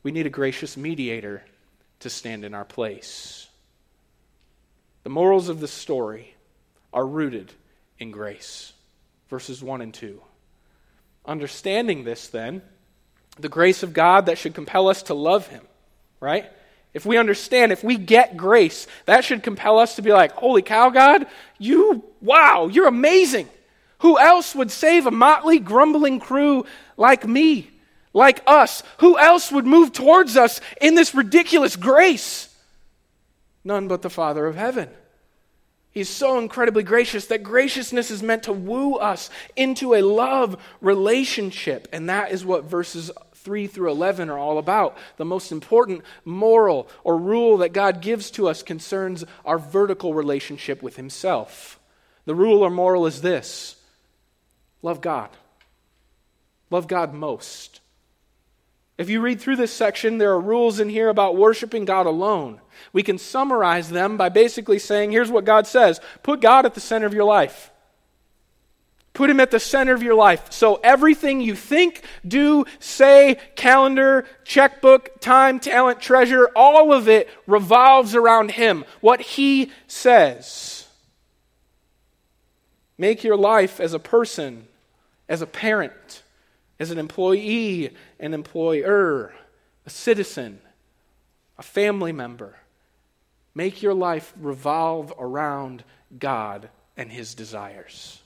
[0.02, 1.42] we need a gracious mediator
[2.00, 3.48] to stand in our place.
[5.02, 6.34] The morals of the story
[6.92, 7.52] are rooted
[7.98, 8.72] in grace.
[9.28, 10.20] Verses 1 and 2.
[11.24, 12.62] Understanding this, then,
[13.38, 15.62] the grace of God that should compel us to love Him,
[16.20, 16.50] right?
[16.94, 20.62] If we understand, if we get grace, that should compel us to be like, Holy
[20.62, 21.26] cow, God,
[21.58, 23.48] you, wow, you're amazing.
[23.98, 26.64] Who else would save a motley, grumbling crew
[26.96, 27.70] like me,
[28.12, 28.82] like us?
[28.98, 32.48] Who else would move towards us in this ridiculous grace?
[33.64, 34.88] None but the Father of heaven.
[35.96, 41.88] He's so incredibly gracious that graciousness is meant to woo us into a love relationship.
[41.90, 44.98] And that is what verses 3 through 11 are all about.
[45.16, 50.82] The most important moral or rule that God gives to us concerns our vertical relationship
[50.82, 51.80] with Himself.
[52.26, 53.76] The rule or moral is this
[54.82, 55.30] love God.
[56.68, 57.80] Love God most.
[58.98, 62.60] If you read through this section, there are rules in here about worshiping God alone.
[62.92, 66.80] We can summarize them by basically saying here's what God says put God at the
[66.80, 67.70] center of your life.
[69.12, 70.52] Put him at the center of your life.
[70.52, 78.14] So everything you think, do, say, calendar, checkbook, time, talent, treasure, all of it revolves
[78.14, 78.84] around him.
[79.00, 80.86] What he says.
[82.98, 84.68] Make your life as a person,
[85.30, 86.22] as a parent,
[86.78, 89.32] as an employee, an employer,
[89.84, 90.60] a citizen,
[91.58, 92.56] a family member.
[93.54, 95.84] Make your life revolve around
[96.18, 98.20] God and his desires.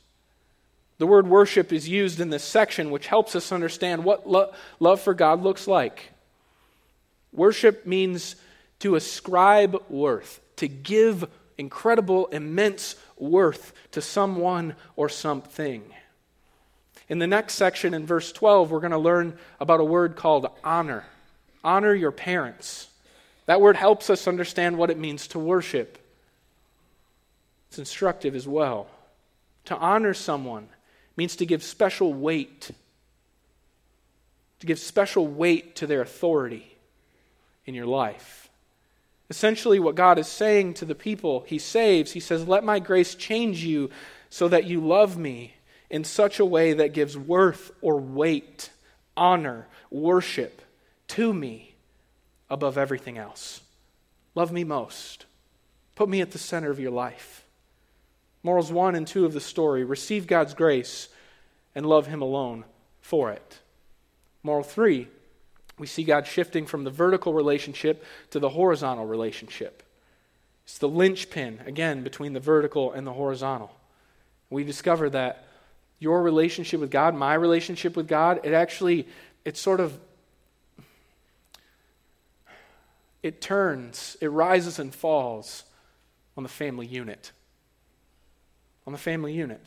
[0.98, 5.00] The word worship is used in this section, which helps us understand what lo- love
[5.00, 6.10] for God looks like.
[7.32, 8.36] Worship means
[8.80, 15.82] to ascribe worth, to give incredible, immense worth to someone or something.
[17.10, 20.46] In the next section, in verse 12, we're going to learn about a word called
[20.62, 21.04] honor.
[21.64, 22.88] Honor your parents.
[23.46, 25.98] That word helps us understand what it means to worship.
[27.68, 28.86] It's instructive as well.
[29.64, 30.68] To honor someone
[31.16, 32.70] means to give special weight,
[34.60, 36.76] to give special weight to their authority
[37.66, 38.48] in your life.
[39.28, 43.16] Essentially, what God is saying to the people he saves, he says, Let my grace
[43.16, 43.90] change you
[44.28, 45.54] so that you love me
[45.90, 48.70] in such a way that gives worth or weight,
[49.16, 50.62] honor, worship
[51.08, 51.74] to me
[52.48, 53.60] above everything else.
[54.34, 55.26] Love me most.
[55.96, 57.44] Put me at the center of your life.
[58.42, 61.08] Morals 1 and 2 of the story receive God's grace
[61.74, 62.64] and love Him alone
[63.00, 63.58] for it.
[64.42, 65.08] Moral 3
[65.80, 69.82] we see God shifting from the vertical relationship to the horizontal relationship.
[70.64, 73.74] It's the linchpin, again, between the vertical and the horizontal.
[74.50, 75.48] We discover that
[76.00, 79.06] your relationship with God, my relationship with God, it actually,
[79.44, 79.96] it sort of,
[83.22, 85.62] it turns, it rises and falls
[86.36, 87.30] on the family unit
[88.90, 89.60] on the family unit.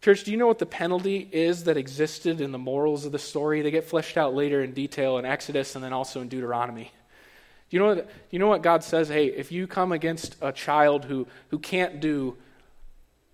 [0.00, 3.18] Church, do you know what the penalty is that existed in the morals of the
[3.18, 3.62] story?
[3.62, 6.92] They get fleshed out later in detail in Exodus and then also in Deuteronomy.
[7.68, 9.08] Do you know what, you know what God says?
[9.08, 12.36] Hey, if you come against a child who, who can't do,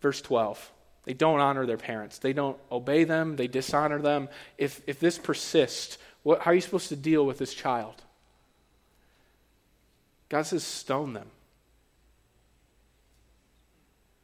[0.00, 0.72] verse 12,
[1.04, 4.28] they don't honor their parents, they don't obey them, they dishonor them.
[4.58, 8.02] If, if this persists, what, how are you supposed to deal with this child?
[10.28, 11.28] God says, stone them.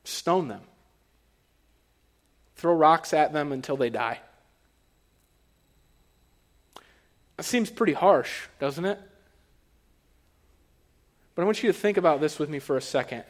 [0.04, 0.62] Stone them.
[2.56, 4.20] Throw rocks at them until they die.
[7.36, 8.98] That seems pretty harsh, doesn't it?
[11.34, 13.24] But I want you to think about this with me for a second.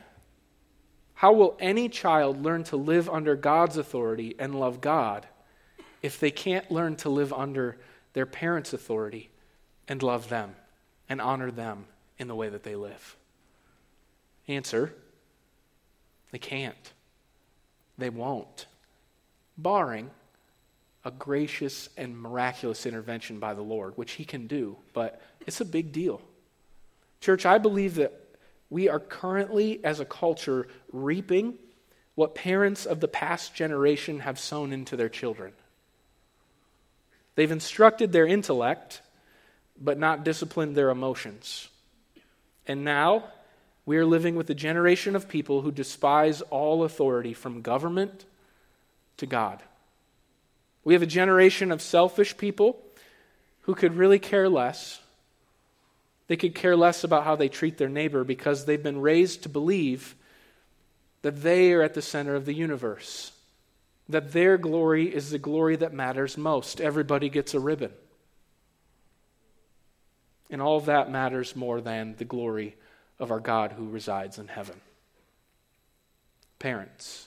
[1.21, 5.27] How will any child learn to live under God's authority and love God
[6.01, 7.77] if they can't learn to live under
[8.15, 9.29] their parents' authority
[9.87, 10.57] and love them
[11.11, 11.85] and honor them
[12.17, 13.19] in the way that they live?
[14.49, 14.95] Answer
[16.31, 16.95] they can't.
[17.99, 18.65] They won't.
[19.59, 20.11] Barring
[21.05, 25.67] a gracious and miraculous intervention by the Lord, which He can do, but it's a
[25.67, 26.23] big deal.
[27.21, 28.30] Church, I believe that
[28.71, 31.59] we are currently, as a culture, reaping
[32.15, 35.53] what parents of the past generation have sown into their children.
[37.35, 39.03] They've instructed their intellect,
[39.81, 41.69] but not disciplined their emotions.
[42.67, 43.25] And now,
[43.87, 48.25] we are living with a generation of people who despise all authority from government
[49.17, 49.63] to God.
[50.85, 52.81] We have a generation of selfish people
[53.63, 55.01] who could really care less.
[56.31, 59.49] They could care less about how they treat their neighbor because they've been raised to
[59.49, 60.15] believe
[61.23, 63.33] that they are at the center of the universe,
[64.09, 66.81] that their glory is the glory that matters most.
[66.81, 67.91] Everybody gets a ribbon.
[70.51, 72.77] And all of that matters more than the glory
[73.19, 74.81] of our God who resides in heaven.
[76.61, 77.27] Parents,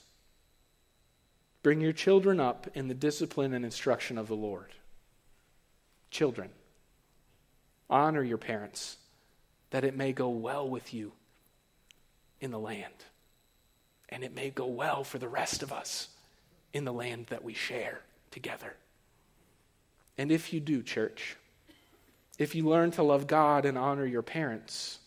[1.61, 4.71] bring your children up in the discipline and instruction of the Lord.
[6.09, 6.51] Children,
[7.93, 8.97] honor your parents
[9.69, 11.13] that it may go well with you
[12.41, 12.93] in the land,
[14.09, 16.09] and it may go well for the rest of us
[16.73, 18.01] in the land that we share
[18.31, 18.75] together.
[20.17, 21.37] And if you do, church,
[22.37, 24.99] if you learn to love God and honor your parents,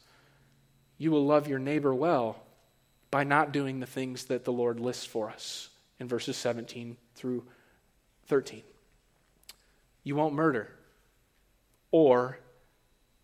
[0.97, 2.43] you will love your neighbor well
[3.11, 7.45] by not doing the things that the Lord lists for us in verses 17 through
[8.27, 8.63] 13.
[10.05, 10.71] You won't murder
[11.91, 12.39] or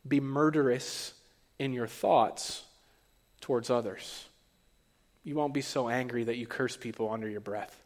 [0.06, 1.14] be murderous
[1.58, 2.64] in your thoughts
[3.40, 4.26] towards others.
[5.24, 7.80] You won't be so angry that you curse people under your breath.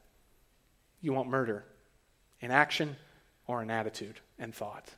[1.01, 1.65] You won't murder
[2.41, 2.97] in action
[3.47, 4.89] or in attitude and thought.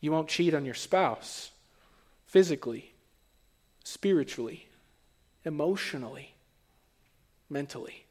[0.00, 1.50] You won't cheat on your spouse
[2.26, 2.92] physically
[3.88, 4.68] spiritually,
[5.46, 6.34] emotionally,
[7.48, 8.04] mentally.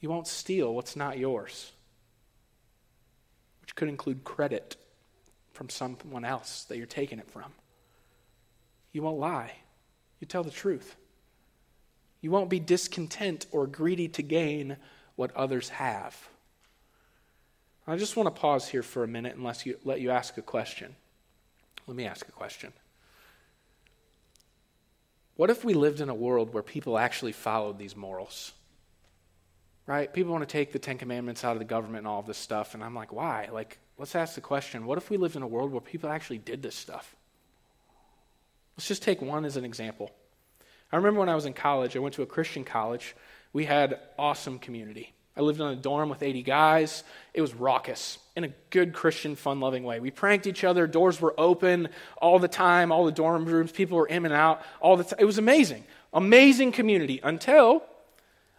[0.00, 1.72] You won't steal what's not yours,
[3.60, 4.76] which could include credit
[5.58, 7.52] from someone else that you're taking it from.
[8.92, 9.50] You won't lie.
[10.20, 10.94] You tell the truth.
[12.20, 14.76] You won't be discontent or greedy to gain
[15.16, 16.28] what others have.
[17.88, 20.38] I just want to pause here for a minute and let you, let you ask
[20.38, 20.94] a question.
[21.88, 22.72] Let me ask a question.
[25.34, 28.52] What if we lived in a world where people actually followed these morals?
[29.88, 30.12] Right?
[30.12, 32.36] People want to take the Ten Commandments out of the government and all of this
[32.36, 33.48] stuff, and I'm like, why?
[33.50, 36.36] Like, let's ask the question what if we lived in a world where people actually
[36.36, 37.16] did this stuff?
[38.76, 40.10] Let's just take one as an example.
[40.92, 43.16] I remember when I was in college, I went to a Christian college.
[43.54, 45.14] We had awesome community.
[45.34, 47.02] I lived in a dorm with 80 guys.
[47.32, 50.00] It was raucous in a good Christian, fun loving way.
[50.00, 50.86] We pranked each other.
[50.86, 51.88] Doors were open
[52.20, 52.92] all the time.
[52.92, 55.18] All the dorm rooms, people were in and out all the time.
[55.18, 55.84] It was amazing.
[56.12, 57.82] Amazing community until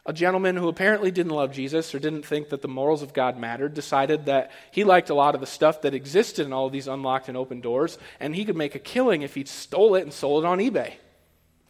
[0.06, 3.38] a gentleman who apparently didn't love Jesus or didn't think that the morals of God
[3.38, 6.72] mattered decided that he liked a lot of the stuff that existed in all of
[6.72, 10.02] these unlocked and open doors, and he could make a killing if he stole it
[10.02, 10.94] and sold it on eBay.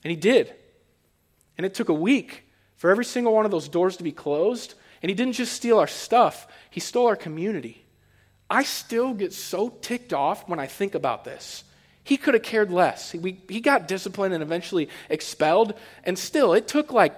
[0.04, 0.54] And he did.
[1.58, 2.44] And it took a week
[2.78, 5.80] for every single one of those doors to be closed and he didn't just steal
[5.80, 7.86] our stuff, he stole our community.
[8.50, 11.64] I still get so ticked off when I think about this.
[12.04, 13.12] He could have cared less.
[13.12, 17.14] He, we, he got disciplined and eventually expelled, and still, it took like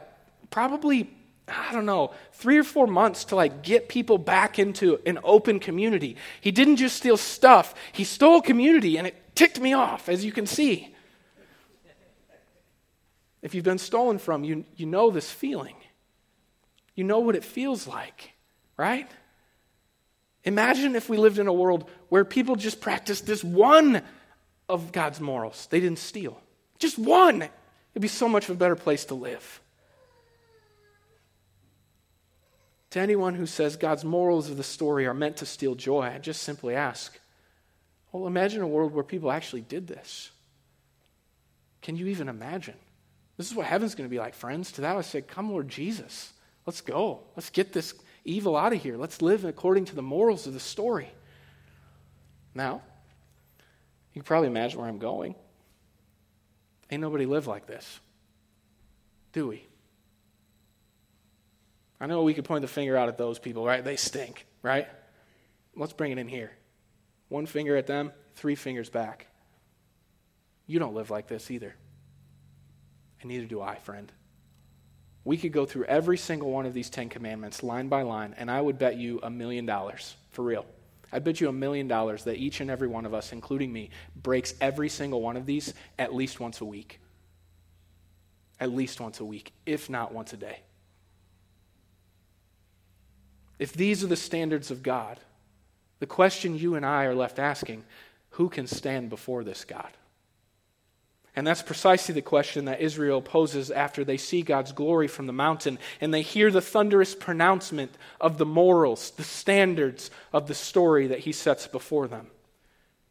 [0.51, 1.09] probably,
[1.47, 5.59] I don't know, three or four months to like get people back into an open
[5.59, 6.17] community.
[6.39, 10.31] He didn't just steal stuff, he stole community, and it ticked me off, as you
[10.31, 10.93] can see.
[13.41, 15.75] If you've been stolen from, you, you know this feeling.
[16.93, 18.33] You know what it feels like,
[18.77, 19.09] right?
[20.43, 24.01] Imagine if we lived in a world where people just practiced this one
[24.67, 25.67] of God's morals.
[25.71, 26.39] They didn't steal.
[26.77, 27.41] Just one.
[27.41, 29.61] It'd be so much of a better place to live.
[32.91, 36.17] To anyone who says God's morals of the story are meant to steal joy, I
[36.17, 37.17] just simply ask
[38.11, 40.31] well, imagine a world where people actually did this.
[41.81, 42.75] Can you even imagine?
[43.37, 44.73] This is what heaven's going to be like, friends.
[44.73, 46.33] To that I say, Come, Lord Jesus.
[46.65, 47.21] Let's go.
[47.35, 47.93] Let's get this
[48.25, 48.97] evil out of here.
[48.97, 51.09] Let's live according to the morals of the story.
[52.53, 52.81] Now,
[54.13, 55.35] you can probably imagine where I'm going.
[56.91, 57.99] Ain't nobody live like this,
[59.31, 59.65] do we?
[62.01, 63.83] I know we could point the finger out at those people, right?
[63.83, 64.87] They stink, right?
[65.75, 66.51] Let's bring it in here.
[67.29, 69.27] One finger at them, three fingers back.
[70.65, 71.75] You don't live like this either.
[73.21, 74.11] And neither do I, friend.
[75.23, 78.49] We could go through every single one of these Ten Commandments line by line, and
[78.49, 80.65] I would bet you a million dollars, for real.
[81.13, 83.91] I bet you a million dollars that each and every one of us, including me,
[84.15, 86.99] breaks every single one of these at least once a week.
[88.59, 90.61] At least once a week, if not once a day.
[93.61, 95.19] If these are the standards of God,
[95.99, 97.83] the question you and I are left asking
[98.31, 99.91] who can stand before this God?
[101.35, 105.31] And that's precisely the question that Israel poses after they see God's glory from the
[105.31, 111.05] mountain and they hear the thunderous pronouncement of the morals, the standards of the story
[111.05, 112.31] that he sets before them.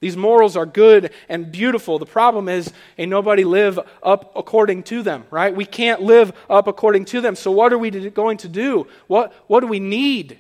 [0.01, 1.99] These morals are good and beautiful.
[1.99, 5.55] The problem is, ain't nobody live up according to them, right?
[5.55, 7.37] We can't live up according to them.
[7.37, 8.87] So, what are we going to do?
[9.07, 10.39] What, what do we need?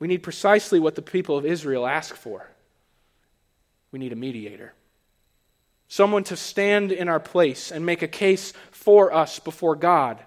[0.00, 2.48] We need precisely what the people of Israel ask for
[3.90, 4.74] we need a mediator
[5.88, 10.18] someone to stand in our place and make a case for us before God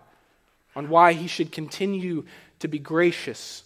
[0.76, 2.26] on why he should continue
[2.60, 3.64] to be gracious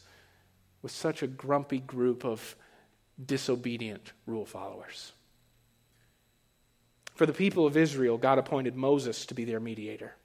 [0.81, 2.55] with such a grumpy group of
[3.23, 5.13] disobedient rule followers.
[7.15, 10.15] For the people of Israel, God appointed Moses to be their mediator.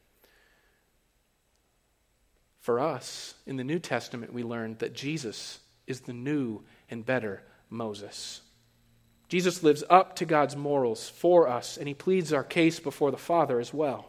[2.58, 7.42] For us, in the New Testament, we learned that Jesus is the new and better
[7.70, 8.42] Moses.
[9.28, 13.16] Jesus lives up to God's morals for us, and he pleads our case before the
[13.16, 14.06] Father as well.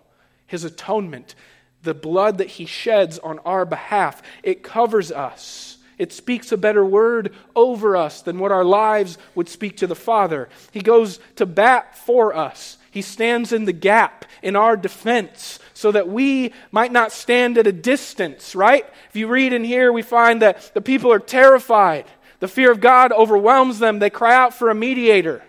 [0.48, 1.36] His atonement,
[1.84, 5.78] the blood that he sheds on our behalf, it covers us.
[5.98, 9.96] It speaks a better word over us than what our lives would speak to the
[9.96, 10.50] Father.
[10.72, 12.78] He goes to bat for us.
[12.90, 17.68] He stands in the gap in our defense so that we might not stand at
[17.68, 18.86] a distance, right?
[19.10, 22.06] If you read in here, we find that the people are terrified.
[22.40, 24.00] The fear of God overwhelms them.
[24.00, 25.42] They cry out for a mediator.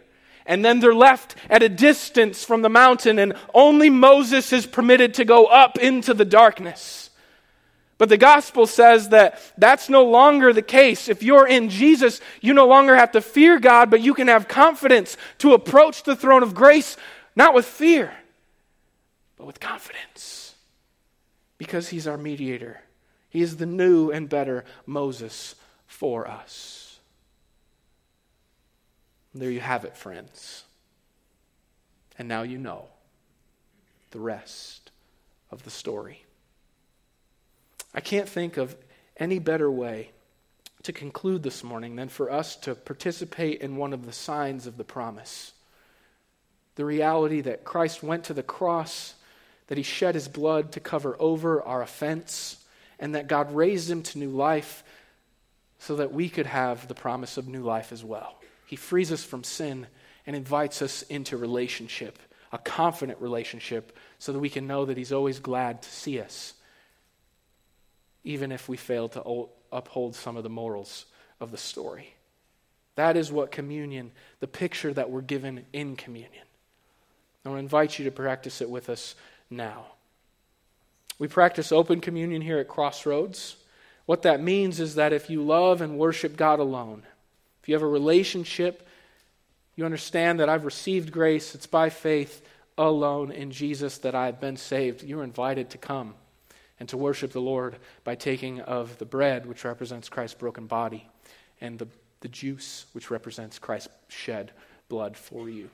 [0.46, 5.14] And then they're left at a distance from the mountain, and only Moses is permitted
[5.14, 7.10] to go up into the darkness.
[8.02, 11.08] But the gospel says that that's no longer the case.
[11.08, 14.48] If you're in Jesus, you no longer have to fear God, but you can have
[14.48, 16.96] confidence to approach the throne of grace,
[17.36, 18.12] not with fear,
[19.36, 20.56] but with confidence.
[21.58, 22.80] Because he's our mediator,
[23.30, 25.54] he is the new and better Moses
[25.86, 26.98] for us.
[29.32, 30.64] There you have it, friends.
[32.18, 32.86] And now you know
[34.10, 34.90] the rest
[35.52, 36.24] of the story.
[37.94, 38.76] I can't think of
[39.16, 40.10] any better way
[40.82, 44.76] to conclude this morning than for us to participate in one of the signs of
[44.76, 45.52] the promise.
[46.74, 49.14] The reality that Christ went to the cross,
[49.68, 52.64] that he shed his blood to cover over our offense,
[52.98, 54.82] and that God raised him to new life
[55.78, 58.40] so that we could have the promise of new life as well.
[58.66, 59.86] He frees us from sin
[60.26, 62.18] and invites us into relationship,
[62.52, 66.54] a confident relationship, so that we can know that He's always glad to see us,
[68.24, 71.06] even if we fail to uphold some of the morals
[71.40, 72.14] of the story.
[72.94, 76.44] That is what communion, the picture that we're given in communion.
[77.44, 79.14] I want to invite you to practice it with us
[79.50, 79.86] now.
[81.18, 83.56] We practice open communion here at Crossroads.
[84.06, 87.02] What that means is that if you love and worship God alone,
[87.62, 88.86] if you have a relationship,
[89.74, 91.54] you understand that I've received grace.
[91.54, 92.44] It's by faith
[92.76, 95.02] alone in Jesus that I have been saved.
[95.02, 96.14] You're invited to come
[96.82, 101.08] and to worship the Lord by taking of the bread, which represents Christ's broken body,
[101.60, 101.86] and the,
[102.22, 104.50] the juice, which represents Christ's shed
[104.88, 105.70] blood for you.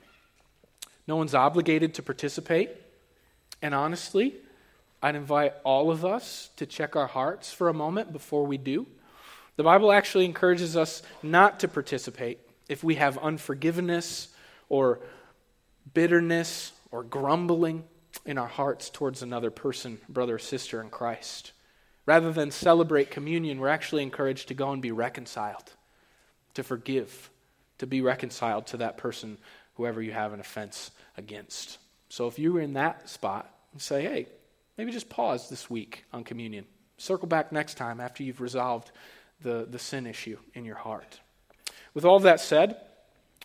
[1.07, 2.69] No one's obligated to participate.
[3.59, 4.35] And honestly,
[5.01, 8.85] I'd invite all of us to check our hearts for a moment before we do.
[9.55, 12.37] The Bible actually encourages us not to participate
[12.67, 14.27] if we have unforgiveness
[14.69, 14.99] or
[15.91, 17.85] bitterness or grumbling
[18.25, 21.51] in our hearts towards another person, brother or sister in Christ.
[22.05, 25.71] Rather than celebrate communion, we're actually encouraged to go and be reconciled,
[26.55, 27.29] to forgive,
[27.77, 29.37] to be reconciled to that person,
[29.75, 31.77] whoever you have an offense against.
[32.09, 34.27] So if you were in that spot, say, hey,
[34.77, 36.65] maybe just pause this week on communion.
[36.97, 38.91] Circle back next time after you've resolved
[39.41, 41.19] the, the sin issue in your heart.
[41.93, 42.77] With all that said,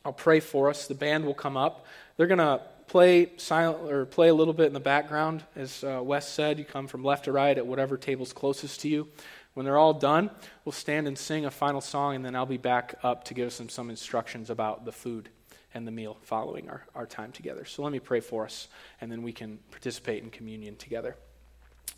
[0.04, 0.86] I'll pray for us.
[0.86, 1.86] The band will come up.
[2.16, 5.42] They're going to play silent or play a little bit in the background.
[5.56, 8.88] As uh, Wes said, you come from left to right at whatever table's closest to
[8.88, 9.08] you.
[9.54, 10.30] When they're all done,
[10.64, 13.52] we'll stand and sing a final song, and then I'll be back up to give
[13.52, 15.28] some, some instructions about the food
[15.72, 17.64] and the meal following our, our time together.
[17.64, 18.68] So let me pray for us,
[19.00, 21.16] and then we can participate in communion together.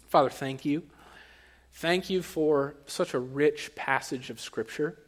[0.09, 0.83] Father, thank you
[1.77, 4.99] Thank you for such a rich passage of Scripture.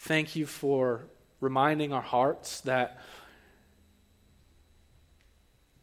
[0.00, 1.06] Thank you for
[1.40, 3.00] reminding our hearts that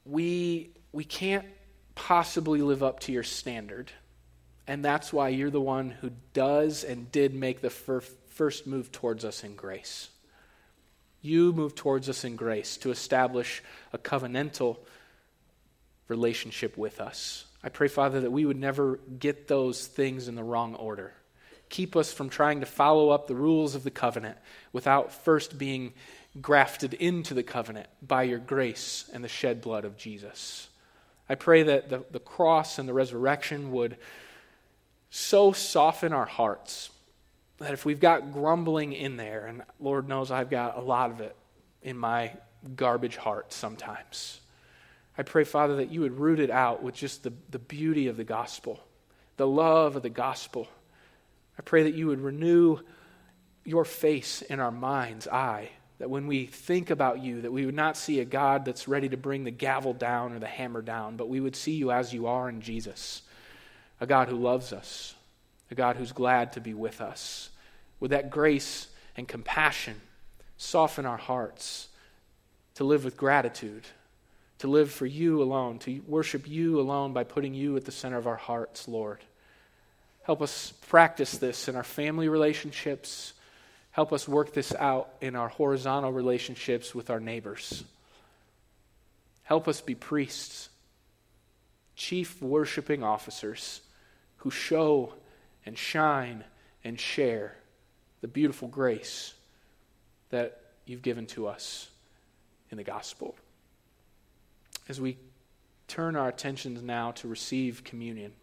[0.05, 1.45] we, we can't
[1.95, 3.91] possibly live up to your standard.
[4.67, 8.91] And that's why you're the one who does and did make the fir- first move
[8.91, 10.09] towards us in grace.
[11.21, 14.77] You move towards us in grace to establish a covenantal
[16.07, 17.45] relationship with us.
[17.63, 21.13] I pray, Father, that we would never get those things in the wrong order.
[21.69, 24.37] Keep us from trying to follow up the rules of the covenant
[24.71, 25.93] without first being
[26.41, 30.67] grafted into the covenant by your grace and the shed blood of Jesus.
[31.29, 33.97] I pray that the, the cross and the resurrection would
[35.09, 36.89] so soften our hearts
[37.57, 41.21] that if we've got grumbling in there, and Lord knows I've got a lot of
[41.21, 41.35] it
[41.81, 42.33] in my
[42.75, 44.41] garbage heart sometimes,
[45.17, 48.17] I pray, Father, that you would root it out with just the, the beauty of
[48.17, 48.81] the gospel,
[49.37, 50.67] the love of the gospel.
[51.57, 52.79] I pray that you would renew
[53.63, 57.75] your face in our mind's eye, that when we think about you, that we would
[57.75, 61.15] not see a God that's ready to bring the gavel down or the hammer down,
[61.15, 63.21] but we would see you as you are in Jesus,
[64.01, 65.15] a God who loves us,
[65.71, 67.49] a God who's glad to be with us.
[67.99, 70.01] With that grace and compassion,
[70.57, 71.87] soften our hearts
[72.75, 73.85] to live with gratitude,
[74.59, 78.17] to live for you alone, to worship you alone by putting you at the center
[78.17, 79.19] of our hearts, Lord.
[80.23, 83.33] Help us practice this in our family relationships.
[83.95, 87.85] Help us work this out in our horizontal relationships with our neighbors.
[89.43, 90.67] Help us be priests,
[91.95, 93.79] chief worshiping officers
[94.39, 95.13] who show
[95.65, 96.43] and shine
[96.83, 97.55] and share
[98.19, 99.33] the beautiful grace
[100.29, 101.89] that you've given to us
[102.71, 103.33] in the gospel.
[104.89, 105.15] As we
[105.87, 108.33] turn our attentions now to receive communion,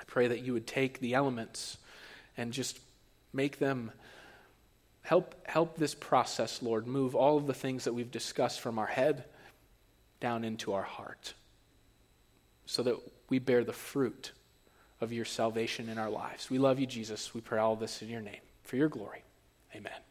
[0.00, 1.78] I pray that you would take the elements
[2.36, 2.78] and just
[3.32, 3.90] make them
[5.08, 8.86] help help this process, Lord, move all of the things that we've discussed from our
[8.86, 9.24] head
[10.20, 11.32] down into our heart
[12.66, 12.96] so that
[13.30, 14.32] we bear the fruit
[15.00, 16.50] of your salvation in our lives.
[16.50, 17.32] We love you, Jesus.
[17.32, 18.42] We pray all this in your name.
[18.64, 19.22] For your glory.
[19.74, 20.07] Amen.